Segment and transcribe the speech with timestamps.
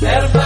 [0.00, 0.39] Serba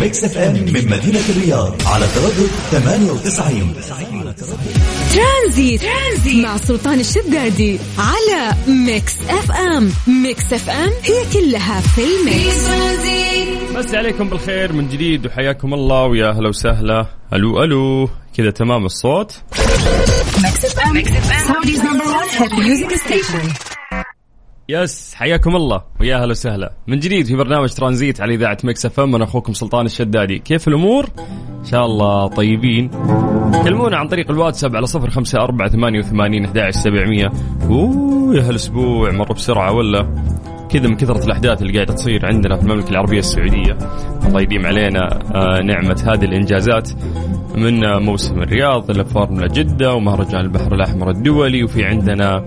[0.00, 3.74] Mix FM من مدينة الرياض على تردد 98
[5.14, 5.82] ترانزيت.
[5.82, 9.92] ترانزيت مع سلطان الشدادي على Mix FM
[10.22, 12.68] Mix FM هي كلها في ال mix.
[13.76, 17.06] نمسي عليكم بالخير من جديد وحياكم الله ويا هلا وسهلا.
[17.32, 18.08] ألو ألو.
[18.36, 19.32] كذا تمام الصوت؟
[24.70, 26.72] yes حياكم الله ويا هلا وسهلا.
[26.86, 30.38] من جديد في برنامج ترانزيت على إذاعة Mix FM أنا أخوكم سلطان الشدادي.
[30.38, 31.08] كيف الأمور؟
[31.60, 32.90] إن شاء الله طيبين.
[33.64, 37.30] كلمونا عن طريق الواتساب على صفر خمسة أربعة ثمانية وثمانين أحد سبعمية.
[37.62, 40.24] أوه يا هالأسبوع مر بسرعة ولا؟
[40.70, 43.78] كذا من كثرة الأحداث اللي قاعدة تصير عندنا في المملكة العربية السعودية.
[44.26, 46.90] الله يديم علينا آه، نعمة هذه الإنجازات
[47.54, 52.44] من موسم الرياض إلى فورمولا جدة ومهرجان البحر الأحمر الدولي وفي عندنا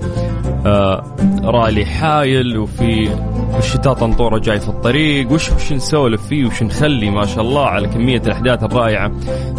[0.72, 1.04] آه،
[1.44, 3.10] رالي حايل وفي
[3.52, 5.32] في الشتاء طنطورة جاي في الطريق.
[5.32, 9.12] وش وش نسولف فيه وش نخلي؟ ما شاء الله على كمية الأحداث الرائعة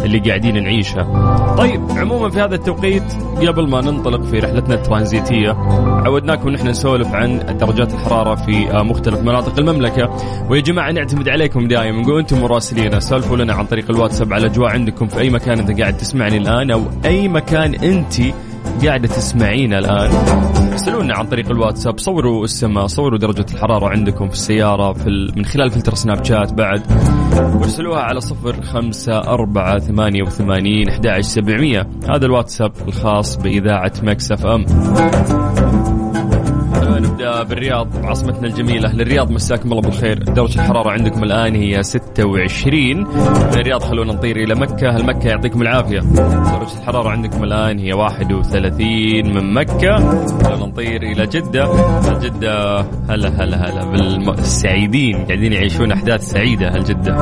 [0.03, 1.03] اللي قاعدين نعيشها.
[1.57, 3.03] طيب عموما في هذا التوقيت
[3.47, 5.51] قبل ما ننطلق في رحلتنا الترانزيتية
[6.05, 10.09] عودناكم نحن نسولف عن درجات الحرارة في آه، مختلف مناطق المملكة.
[10.49, 14.71] ويا جماعة نعتمد عليكم دائما نقول أنتم مراسلين سولفوا لنا عن طريق الواتساب على أجواء
[14.71, 18.13] عندكم في أي مكان أنت قاعد تسمعني الآن أو أي مكان أنت
[18.85, 20.11] قاعدة تسمعينا الآن.
[20.71, 21.99] ارسلونا عن طريق الواتساب.
[21.99, 25.33] صوروا السماء صوروا درجة الحرارة عندكم في السيارة في ال...
[25.35, 26.81] من خلال فلتر سناب شات بعد.
[27.35, 31.87] وارسلوها على صفر خمسة أربعة ثمانية وثمانين أحد سبعمية.
[32.09, 34.65] هذا الواتساب الخاص بإذاعة مكسف أم.
[37.23, 40.23] بالرياض عاصمتنا الجميلة للرياض مساكم الله بالخير.
[40.23, 45.99] درجة الحرارة عندكم الآن هي 26 من الرياض خلونا نطير إلى مكة المكه يعطيكم العافية؟
[45.99, 49.97] درجة الحرارة عندكم الآن هي 31 من مكة.
[50.43, 51.69] خلونا نطير إلى جدة.
[52.21, 52.79] جدة
[53.09, 53.85] هلا هلا هلا
[54.31, 57.13] بالسعيدين قاعدين يعيشون أحداث سعيدة هل جده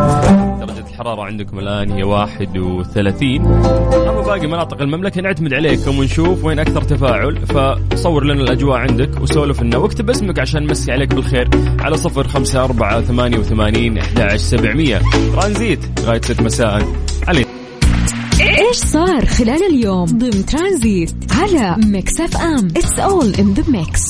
[0.59, 3.45] درجة الحرارة عندكم الآن هي 31
[4.09, 7.35] أما باقي مناطق المملكة نعتمد عليكم ونشوف وين أكثر تفاعل.
[7.91, 9.77] فصور لنا الأجواء عندك وسولف لنا.
[9.91, 11.49] واكتب اسمك عشان نمسي عليك بالخير.
[11.79, 15.01] على صفر خمسة أربعة ثمانية وثمانين أحد سبعمية.
[15.33, 16.87] ترانزيت لغاية ست مساء.
[17.27, 17.45] علي.
[18.41, 22.67] إيش صار خلال اليوم؟ ضمن ترانزيت على Mix FM.
[22.67, 24.01] it's all in the mix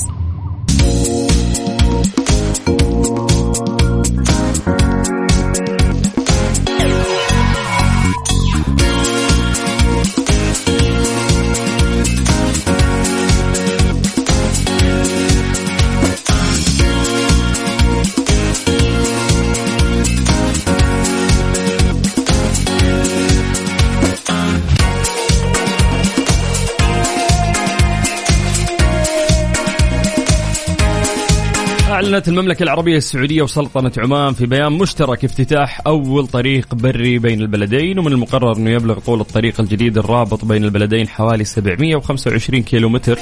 [32.11, 37.99] أعلنت المملكة العربية السعودية وسلطنة عمان في بيان مشترك افتتاح أول طريق بري بين البلدين
[37.99, 43.17] ومن المقرر أنه يبلغ طول الطريق الجديد الرابط بين البلدين حوالي 725 كيلومتر.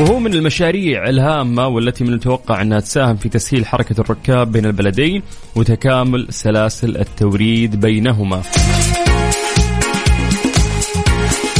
[0.00, 5.22] وهو من المشاريع الهامة والتي من المتوقع أنها تساهم في تسهيل حركة الركاب بين البلدين
[5.56, 8.42] وتكامل سلاسل التوريد بينهما.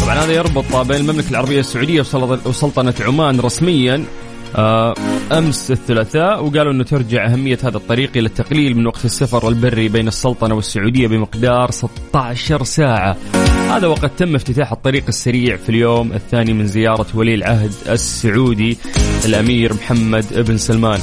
[0.02, 4.04] طبعا هذا يربط بين المملكة العربية السعودية وسلطنة- عمان رسميا.
[5.32, 10.09] أمس الثلاثاء وقالوا إنه ترجع أهمية هذا الطريق إلى التقليل من وقت السفر البري بين
[10.09, 13.16] السلطنة والسعودية بمقدار 16 ساعة.
[13.70, 18.78] هذا وقد تم افتتاح الطريق السريع في اليوم الثاني من زيارة ولي العهد السعودي
[19.25, 21.00] الأمير محمد بن سلمان.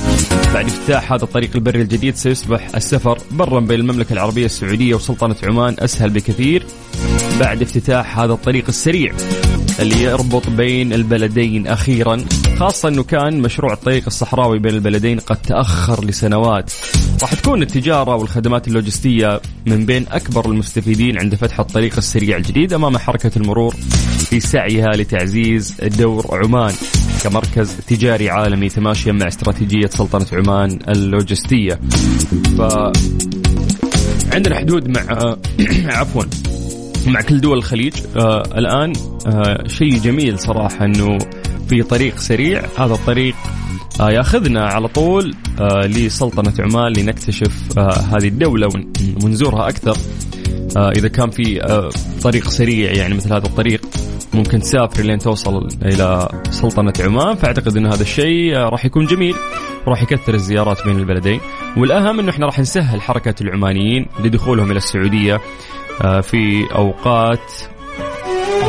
[0.54, 5.76] بعد افتتاح هذا الطريق البري الجديد سيصبح السفر برا بين المملكة العربية السعودية وسلطنة عمان
[5.80, 6.66] أسهل بكثير
[7.40, 9.14] بعد افتتاح هذا الطريق السريع
[9.80, 12.26] اللي يربط بين البلدين أخيرا
[12.60, 16.72] خاصة إنه كان مشروع الطريق الصحراوي بين البلدين قد تأخر لسنوات.
[17.22, 22.98] راح تكون التجارة والخدمات اللوجستية من بين أكبر المستفيدين عند فتح الطريق السريع الجديد أمام
[22.98, 23.76] حركة المرور
[24.30, 26.74] في سعيها لتعزيز دور عمان
[27.24, 31.80] كمركز تجاري عالمي تماشيا مع استراتيجية سلطنة عمان اللوجستية.
[32.58, 32.62] ف
[34.34, 35.36] عندنا حدود مع
[36.00, 36.24] عفوا.
[37.08, 38.94] مع كل دول الخليج آه الآن
[39.28, 41.18] آه شيء جميل صراحة إنه
[41.70, 42.64] في طريق سريع.
[42.78, 43.36] هذا الطريق
[44.02, 48.94] آه، يأخذنا على طول آه، لسلطنة عمان لنكتشف آه، هذه الدولة ون-
[49.24, 49.98] ونزورها أكثر.
[50.78, 51.90] آه، إذا كان في آه،
[52.24, 53.82] طريق سريع يعني مثل هذا الطريق
[54.34, 57.36] ممكن تسافر لين توصل إلى سلطنة عمان.
[57.36, 59.36] فأعتقد أن هذا الشيء آه، راح يكون جميل
[59.88, 61.40] وراح يكثر الزيارات بين البلدين.
[61.78, 65.36] والأهم أنه إحنا راح نسهل حركة العمانيين لدخولهم إلى السعودية.
[65.36, 65.42] آه،
[66.02, 67.52] في أوقات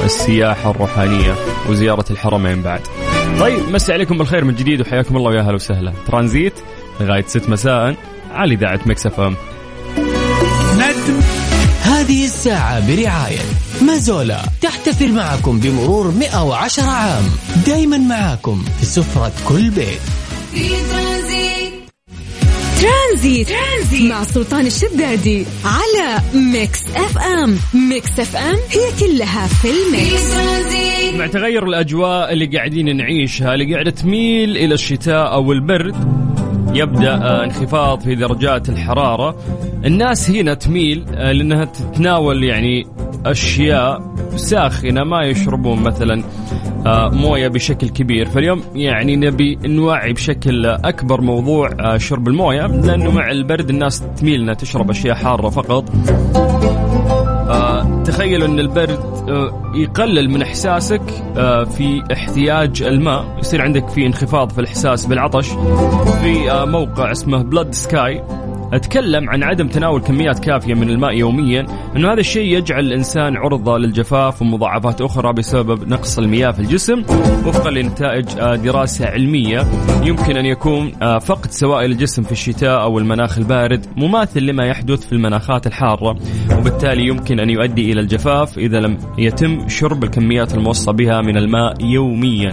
[0.04, 1.34] السياحة الروحانية
[1.68, 2.80] وزيارة الحرمين بعد.
[3.40, 5.92] طيب مسي عليكم بالخير من جديد وحياكم الله ويا أهلا وسهلا.
[6.06, 6.54] ترانزيت
[7.00, 7.96] لغاية 6 مساء
[8.30, 9.36] على إذاعة Mix FM.
[11.82, 13.38] هذه الساعة برعاية
[13.82, 14.42] مازولا.
[14.62, 17.24] تحتفل معكم بمرور 110 عام.
[17.66, 20.00] دايما معاكم في سفرة كل بيت.
[22.80, 23.48] ترانزيت.
[23.48, 26.20] ترانزيت مع سلطان الشدادي على
[26.52, 27.58] Mix FM.
[27.90, 31.16] Mix FM هي كلها في ال mix.
[31.18, 35.94] مع تغير الأجواء اللي قاعدين نعيشها اللي قاعدة تميل إلى الشتاء أو البرد
[36.74, 39.36] يبدأ آه، انخفاض في درجات الحرارة.
[39.84, 42.86] الناس هنا تميل آه، لأنها تتناول يعني
[43.26, 46.24] أشياء ساخنة ما يشربون مثلا
[46.86, 48.26] آه، موية بشكل كبير.
[48.26, 54.40] فاليوم يعني نبي نوعي بشكل أكبر موضوع آه، شرب الموية لأنه مع البرد الناس تميل
[54.40, 55.84] أنها تشرب أشياء حارة فقط.
[57.48, 58.98] آه، تخيلوا أن البرد
[59.74, 61.02] يقلل من إحساسك
[61.76, 63.36] في احتياج الماء.
[63.38, 65.48] يصير عندك في انخفاض في الإحساس بالعطش.
[66.22, 68.22] في موقع اسمه بلاد سكاي
[68.72, 71.66] أتكلم عن عدم تناول كميات كافية من الماء يوميا
[71.96, 77.02] إنه هذا الشيء يجعل الإنسان عرضة للجفاف ومضاعفات أخرى بسبب نقص المياه في الجسم
[77.46, 79.66] وفقا لنتائج آه، دراسة علمية
[80.02, 85.06] يمكن أن يكون آه، فقد سوائل الجسم في الشتاء أو المناخ البارد مماثل لما يحدث
[85.06, 86.16] في المناخات الحارة
[86.58, 91.74] وبالتالي يمكن أن يؤدي إلى الجفاف إذا لم يتم شرب الكميات الموصى بها من الماء
[91.84, 92.50] يوميا.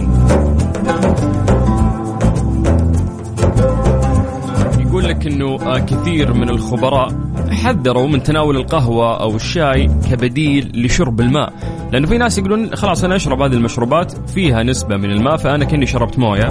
[5.26, 7.08] انه آه، كثير من الخبراء
[7.50, 11.52] حذروا من تناول القهوة أو الشاي كبديل لشرب الماء.
[11.92, 15.86] لأنه في ناس يقولون خلاص أنا أشرب هذه المشروبات فيها نسبة من الماء فأنا كأني
[15.86, 16.48] شربت موية.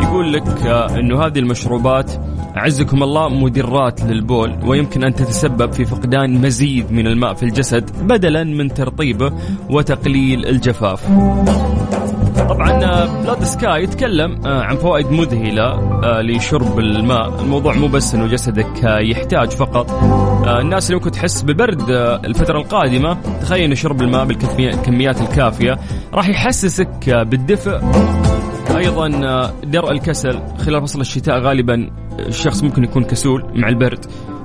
[0.00, 2.12] يقول لك آه، أنه هذه المشروبات
[2.56, 8.44] أعزكم الله مدرات للبول ويمكن أن تتسبب في فقدان مزيد من الماء في الجسد بدلا
[8.44, 9.32] من ترطيبه
[9.70, 11.08] وتقليل الجفاف.
[12.58, 15.62] طبعا آه، بلاد سكاي يتكلم آه، عن فوائد مذهلة
[16.04, 19.90] آه، لشرب الماء، الموضوع مو بس إنه جسدك آه، يحتاج فقط.
[19.90, 23.16] آه، الناس اللي ممكن تحس ببرد آه، الفترة القادمة.
[23.40, 25.78] تخيل ان شرب الماء بالكميات الكافية.
[26.14, 27.80] راح يحسسك آه، بالدفء.
[28.76, 30.38] أيضا آه، درء الكسل.
[30.58, 34.04] خلال فصل الشتاء غالبا الشخص ممكن يكون كسول مع البرد.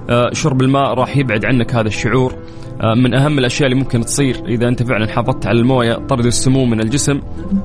[0.09, 2.33] آه، شرب الماء راح يبعد عنك هذا الشعور.
[2.33, 2.37] آه،
[2.97, 6.79] من أهم الأشياء اللي ممكن تصير إذا أنت فعلا حافظت على الموية طرد السموم من
[6.79, 7.19] الجسم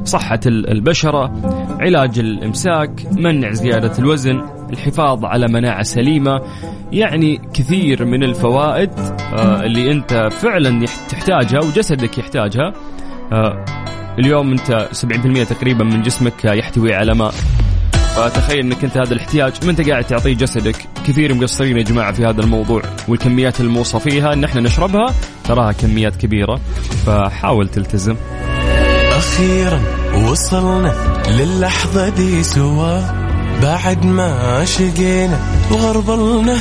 [0.04, 1.32] صحة ال- البشرة
[1.80, 6.40] علاج الإمساك منع زيادة الوزن الحفاظ على مناعة سليمة
[6.92, 8.90] يعني كثير من الفوائد
[9.32, 12.72] آه، اللي أنت فعلا تحتاجها وجسدك يحتاجها.
[13.32, 13.64] آه،
[14.18, 17.32] اليوم أنت 70% تقريبا من جسمك يحتوي على ماء.
[18.18, 19.52] فتخيل انك انت هذا الاحتياج.
[19.64, 20.76] ما انت قاعد تعطيه جسدك؟
[21.06, 26.16] كثير مقصرين يا جماعة في هذا الموضوع والكميات الموصى فيها ان إحنا نشربها تراها كميات
[26.16, 26.60] كبيرة
[27.06, 28.16] فحاول تلتزم.
[29.12, 29.80] أخيرا
[30.30, 30.94] وصلنا
[31.28, 33.00] للحظة دي سوا
[33.62, 35.38] بعد ما شقينا
[35.70, 36.56] وغربلنا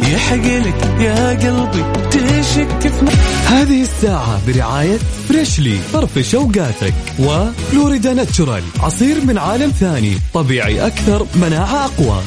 [0.00, 3.16] هالهوا يحقلك يا قلبي تشك في
[3.46, 4.98] هذه الساعة برعاية
[5.28, 8.62] Freshly فرفش اوقاتك و Florida's Natural.
[8.80, 12.22] عصير من عالم ثاني طبيعي أكثر مناعة أقوى.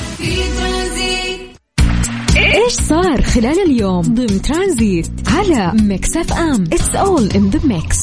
[2.37, 6.63] إيش صار خلال اليوم؟ ضمن ترانزيت على Mix FM.
[6.73, 7.97] it's all in the mix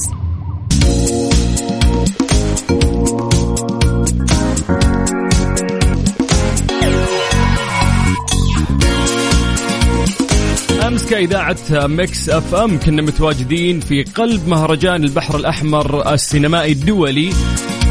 [10.91, 17.31] أمس كإذاعة Mix FM كنا متواجدين في قلب مهرجان البحر الأحمر السينمائي الدولي.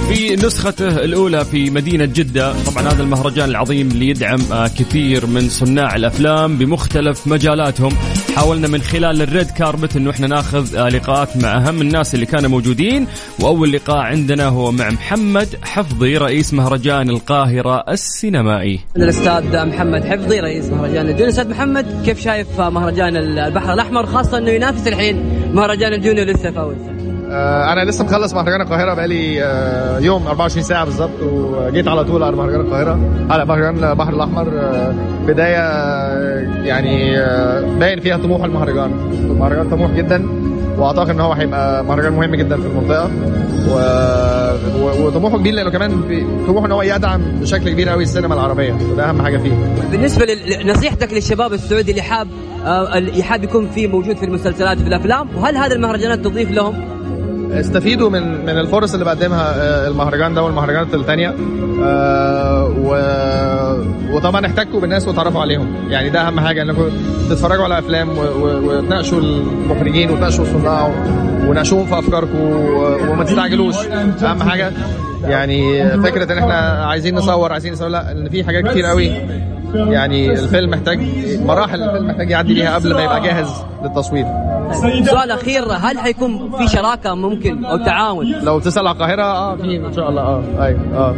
[0.08, 5.50] في نسخته الأولى في مدينة جدة، طبعا هذا المهرجان العظيم اللي يدعم آه، كثير من
[5.50, 7.91] صناع الأفلام بمختلف مجالاتهم،
[8.36, 12.25] حاولنا من خلال ال red carpet إنه إحنا ناخذ آه، لقاءات مع أهم الناس اللي
[12.25, 13.08] كانوا موجودين،
[13.39, 18.79] وأول لقاء عندنا هو مع محمد حفظي رئيس مهرجان القاهرة السينمائي.
[18.98, 24.50] الأستاذ محمد حفظي رئيس مهرجان الجونيور أستاذ محمد كيف شايف مهرجان البحر الأحمر خاصة أنه
[24.50, 26.99] ينافس الحين مهرجان الجونيور لسه سنة
[27.31, 32.24] آه، أنا لسه مخلص مهرجان القاهرة بقالي آه، يوم 24 ساعة بالظبط وجيت على طول
[32.24, 34.93] على مهرجان القاهرة على مهرجان البحر الأحمر آه،
[35.27, 35.59] بداية
[36.65, 37.15] يعني
[37.79, 40.27] باين فيها طموح المهرجان المهرجان طموح جدا
[40.77, 43.09] وأعتقد إن هو هيبقى مهرجان مهم جدا في المنطقة
[43.69, 43.75] و...
[44.81, 45.07] و...
[45.07, 46.27] وطموحه كبير لأنه كمان بي...
[46.48, 49.51] طموحه إن هو يدعم بشكل كبير قوي السينما العربية وده أهم حاجة فيه
[49.91, 50.25] بالنسبة
[50.63, 52.27] لنصيحتك للشباب السعودي اللي حاب
[52.95, 57.00] اللي حاب يكون فيه موجود في المسلسلات وفي الأفلام وهل هذه المهرجانات تضيف لهم؟
[57.51, 61.36] استفيدوا من من الفرص اللي بقدمها آه، المهرجان ده والمهرجانات التانية
[61.84, 62.50] آه،.
[64.12, 66.89] وطبعا احتكوا بالناس وتعرفوا عليهم يعني ده أهم حاجة إنكم
[67.29, 68.10] تتفرجوا على أفلام.
[68.41, 70.91] وتناقشوا المخرجين وتناقشوا الصناع
[71.48, 72.39] وناقشوهم في أفكاركم.
[73.10, 73.75] وما تستعجلوش
[74.24, 74.72] أهم حاجة
[75.24, 79.12] يعني فكرة إن إحنا عايزين نصور عايزين نصور لا إن في حاجات كتير قوي
[79.75, 80.99] يعني الفيلم محتاج
[81.45, 83.47] مراحل الفيلم محتاج يعدي بيها قبل ما يبقى جاهز
[83.83, 84.25] للتصوير
[85.05, 89.77] سؤال أخير هل حيكون في شراكة ممكن أو تعاون؟ لو تسأل على القاهرة آه في
[89.77, 91.15] إن شاء الله آه أيوه آه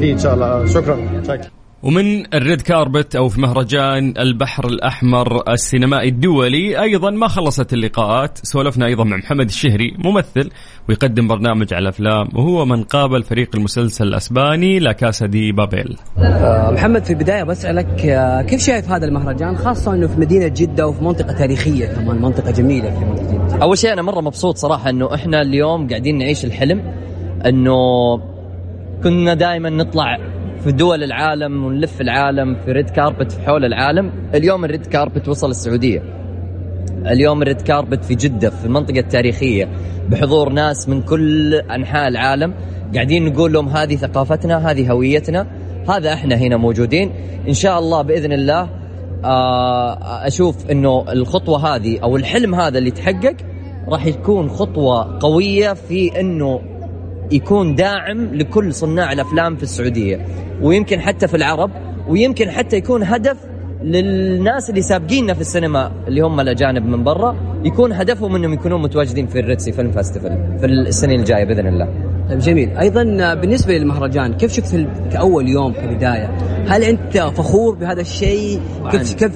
[0.00, 0.66] في إن شاء الله آه.
[0.66, 7.72] شكرا شكرا ومن الريد كاربت أو في مهرجان البحر الأحمر السينمائي الدولي أيضا ما خلصت
[7.72, 8.38] اللقاءات.
[8.42, 10.50] سولفنا أيضا مع محمد الشهري ممثل
[10.88, 15.96] ويقدم برنامج على الافلام وهو من قابل فريق المسلسل الأسباني La Casa de Papel.
[16.18, 20.86] آه، محمد في البداية بسالك آه، كيف شايف هذا المهرجان؟ خاصة إنه في مدينة جدة
[20.86, 23.62] وفي منطقة تاريخية كمان منطقة جميلة في منطقة جدة.
[23.62, 26.94] أول شيء أنا مرة مبسوط صراحة إنه إحنا اليوم قاعدين نعيش الحلم
[27.46, 27.74] إنه
[29.02, 30.33] كنا دائما نطلع
[30.64, 34.12] في دول العالم ونلف العالم في red carpet في حول العالم.
[34.34, 36.02] اليوم ال red carpet وصل السعودية.
[37.06, 39.68] اليوم الريد كاربت في جدة في المنطقة التاريخية
[40.08, 42.54] بحضور ناس من كل أنحاء العالم.
[42.94, 45.46] قاعدين نقول لهم هذه ثقافتنا هذه هويتنا
[45.88, 47.12] هذا إحنا هنا موجودين.
[47.48, 48.68] إن شاء الله بإذن الله
[49.24, 53.36] آه، أشوف إنه الخطوة هذه أو الحلم هذا اللي تحقق
[53.88, 56.60] راح يكون خطوة قوية في إنه
[57.32, 60.26] يكون داعم لكل صناع الأفلام في السعودية
[60.62, 61.70] ويمكن حتى في العرب
[62.08, 63.36] ويمكن حتى يكون هدف
[63.82, 69.26] للناس اللي سابقيننا في السينما اللي هم الأجانب من برا يكون هدفهم إنهم يكونون متواجدين
[69.26, 72.13] في ال Red Sea Film Festival في السنين الجاية بإذن الله.
[72.28, 72.76] طيب جميل.
[72.76, 76.30] أيضا بالنسبة للمهرجان كيف شفت كأول يوم كبداية؟
[76.68, 79.32] هل أنت فخور بهذا الشيء؟ كيف كيف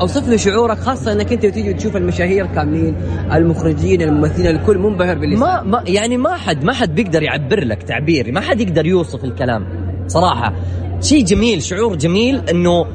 [0.00, 2.96] أوصف لي شعورك خاصة إنك أنت تيجي تشوف المشاهير كاملين
[3.32, 7.82] المخرجين الممثلين الكل منبهر باللي ما ما يعني ما حد ما حد بيقدر يعبر لك
[7.82, 9.66] تعبير ما حد يقدر يوصف الكلام
[10.06, 10.54] صراحة.
[11.00, 12.86] شيء جميل شعور جميل إنه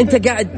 [0.00, 0.48] أنت قاعد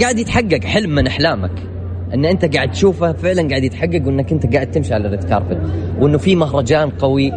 [0.00, 1.75] قاعد يتحقق حلم من أحلامك.
[2.14, 5.58] إن أنت قاعد تشوفه فعلا قاعد يتحقق وإنك أنت قاعد تمشي على الريد كاربت
[6.00, 7.32] وإنه في مهرجان قوي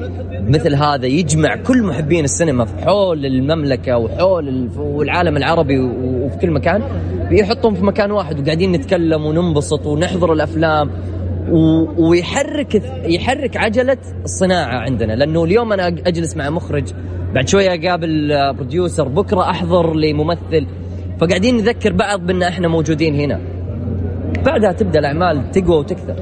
[0.47, 6.51] مثل هذا يجمع كل محبين السينما في حول المملكة وحول ال- والعالم العربي وفي كل
[6.51, 6.81] مكان
[7.29, 10.89] بيحطهم في مكان واحد وقاعدين نتكلم وننبسط ونحضر الأفلام
[11.97, 15.13] ويحرك يحرك عجلة الصناعة عندنا.
[15.13, 16.83] لأنه اليوم أنا أجلس مع مخرج
[17.33, 20.65] بعد شوية أقابل بروديوسر بكرة أحضر لممثل
[21.19, 23.39] فقاعدين نذكر بعض بأن إحنا موجودين هنا.
[24.45, 26.15] بعدها تبدأ الأعمال تقوى وتكثر.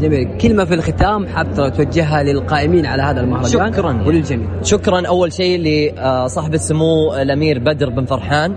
[0.00, 0.38] جميل.
[0.38, 4.02] كلمة في الختام حاب توجهها للقائمين على هذا المهرجان شكراً.
[4.06, 4.48] وللجميع.
[4.62, 8.54] شكرا أول شيء لصاحب السمو الأمير بدر بن فرحان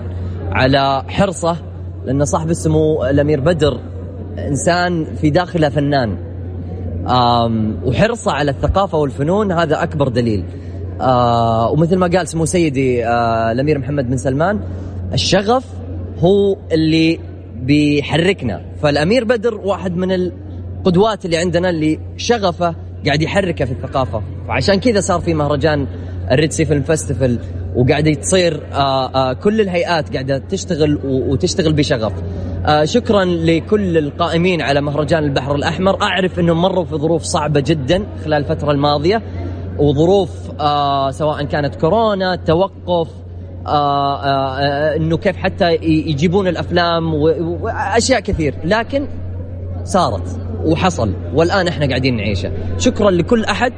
[0.51, 1.57] على حرصه
[2.05, 3.79] لأن صاحب السمو الأمير بدر
[4.37, 6.17] إنسان في داخله فنان.
[7.85, 10.43] وحرصه على الثقافة والفنون هذا أكبر دليل.
[11.01, 14.59] آه، ومثل ما قال سمو سيدي آه، الأمير محمد بن سلمان
[15.13, 15.65] الشغف
[16.19, 17.19] هو اللي
[17.61, 18.61] بيحركنا.
[18.81, 22.75] فالأمير بدر واحد من القدوات اللي عندنا اللي شغفه
[23.05, 24.21] قاعد يحركه في الثقافة.
[24.47, 25.87] فعشان كذا صار في مهرجان
[26.31, 27.39] ال Red Sea Film Festival
[27.75, 32.13] وقاعده تصير آه، آه، كل الهيئات قاعدة تشتغل وتشتغل بشغف.
[32.65, 36.01] آه، شكرا لكل القائمين على مهرجان البحر الأحمر.
[36.01, 39.21] أعرف إنهم مروا في ظروف صعبة جدا خلال الفترة الماضية
[39.79, 40.29] وظروف
[41.15, 43.07] سواء كانت كورونا توقف
[43.67, 48.55] آه آه آه إنه كيف حتى يجيبون الأفلام واشياء كثير.
[48.63, 49.07] لكن
[49.83, 52.51] صارت وحصل والآن إحنا قاعدين نعيشه.
[52.77, 53.73] شكرا لكل أحد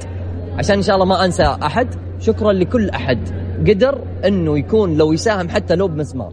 [0.57, 1.87] عشان إن شاء الله ما أنسى أحد
[2.19, 6.31] شكرا لكل أحد قدر إنه يكون لو يساهم حتى لو بمسمار.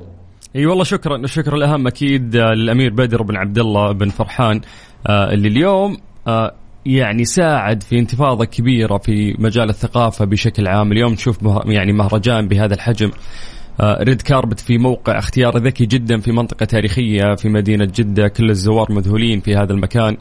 [0.56, 4.60] إي والله شكرا الشكر الأهم أكيد للأمير بدر بن عبد الله بن فرحان
[5.10, 5.96] اللي اليوم
[6.86, 10.92] يعني ساعد في انتفاضة كبيرة في مجال الثقافة بشكل عام.
[10.92, 13.10] اليوم نشوف يعني مهرجان بهذا الحجم.
[13.80, 18.28] آه، ريد كاربت في موقع اختيار ذكي جدا في منطقة تاريخية في مدينة جدة.
[18.28, 20.16] كل الزوار مذهولين في هذا المكان.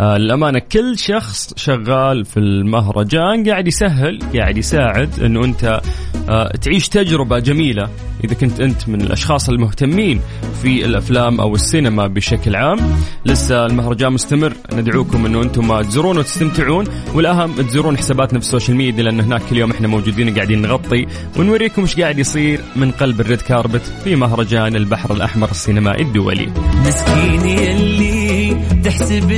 [0.00, 5.80] آه، للأمانة كل شخص شغال في المهرجان قاعد يسهل قاعد يساعد أنه أنت
[6.28, 7.88] آه، تعيش تجربة جميلة.
[8.24, 10.20] إذا كنت أنت من الأشخاص المهتمين
[10.62, 12.78] في الأفلام أو السينما بشكل عام
[13.26, 14.52] لسه المهرجان مستمر.
[14.72, 19.70] ندعوكم أنه أنتم تزورون وتستمتعون والأهم تزورون حساباتنا في السوشيال ميديا لأن هناك كل يوم
[19.70, 21.06] إحنا موجودين قاعدين نغطي
[21.38, 26.48] ونوريكم إيش قاعد يصير من قلب ال red carpet في مهرجان البحر الأحمر السينمائي الدولي.
[26.86, 29.30] مسكين يلي تحسب